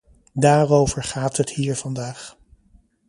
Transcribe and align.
Daarover 0.33 1.03
gaat 1.03 1.37
het 1.37 1.49
hier 1.49 1.75
vandaag. 1.75 2.37